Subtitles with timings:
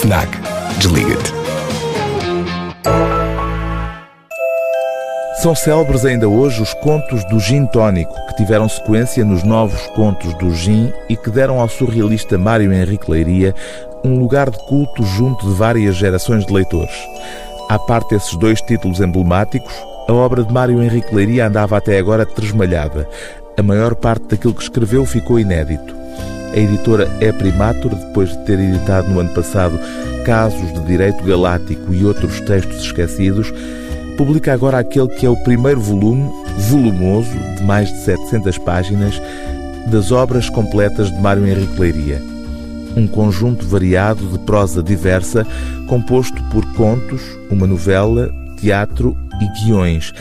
[0.00, 0.28] FNAC.
[0.78, 1.32] Desliga-te.
[5.42, 10.32] São célebres ainda hoje os contos do gin tónico, que tiveram sequência nos novos contos
[10.34, 13.52] do gin e que deram ao surrealista Mário Henrique Leiria
[14.04, 16.94] um lugar de culto junto de várias gerações de leitores.
[17.68, 19.72] À parte esses dois títulos emblemáticos,
[20.06, 23.08] a obra de Mário Henrique Leiria andava até agora tresmalhada.
[23.56, 25.98] A maior parte daquilo que escreveu ficou inédito.
[26.52, 29.78] A editora é Primatur, depois de ter editado no ano passado
[30.24, 33.52] Casos de Direito Galáctico e outros textos esquecidos,
[34.16, 36.28] publica agora aquele que é o primeiro volume,
[36.70, 39.22] volumoso, de mais de 700 páginas,
[39.90, 42.20] das obras completas de Mário Henrique Leiria.
[42.96, 45.46] Um conjunto variado de prosa diversa,
[45.86, 50.12] composto por contos, uma novela, teatro e guiões,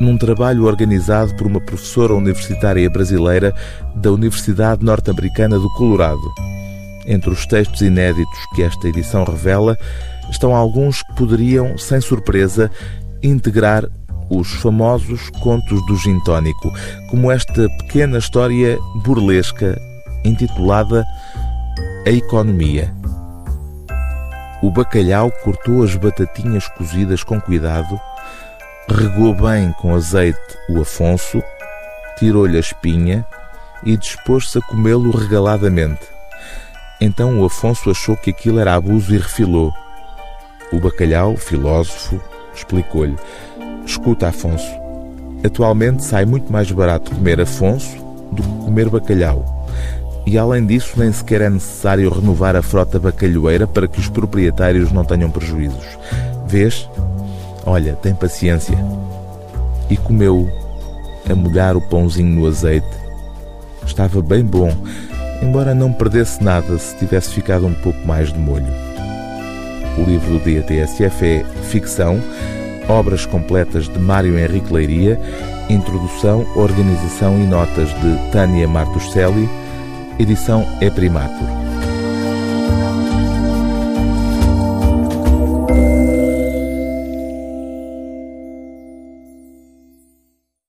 [0.00, 3.54] num trabalho organizado por uma professora universitária brasileira
[3.94, 6.32] da Universidade Norte-Americana do Colorado.
[7.06, 9.76] Entre os textos inéditos que esta edição revela,
[10.30, 12.70] estão alguns que poderiam, sem surpresa,
[13.22, 13.84] integrar
[14.30, 16.72] os famosos contos do gintónico,
[17.10, 19.78] como esta pequena história burlesca
[20.24, 21.04] intitulada
[22.06, 22.94] A Economia.
[24.62, 28.00] O bacalhau cortou as batatinhas cozidas com cuidado
[28.88, 30.38] regou bem com azeite
[30.68, 31.42] o Afonso,
[32.18, 33.26] tirou-lhe a espinha
[33.84, 36.00] e dispôs-se a comê-lo regaladamente.
[37.00, 39.72] Então o Afonso achou que aquilo era abuso e refilou.
[40.72, 42.20] O bacalhau, filósofo,
[42.54, 43.16] explicou-lhe:
[43.84, 44.70] Escuta, Afonso,
[45.44, 47.96] atualmente sai muito mais barato comer Afonso
[48.30, 49.66] do que comer bacalhau.
[50.24, 54.92] E além disso, nem sequer é necessário renovar a frota bacalhoeira para que os proprietários
[54.92, 55.98] não tenham prejuízos.
[56.46, 56.88] Vês?
[57.64, 58.76] Olha, tem paciência.
[59.88, 60.50] E comeu
[61.30, 62.86] a molhar o pãozinho no azeite.
[63.86, 64.72] Estava bem bom,
[65.42, 68.66] embora não perdesse nada se tivesse ficado um pouco mais de molho.
[69.98, 72.20] O livro do dia TSF é Ficção,
[72.88, 75.20] obras completas de Mário Henrique Leiria,
[75.68, 79.48] introdução, organização e notas de Tânia Martuscelli,
[80.18, 81.61] edição é Primatur.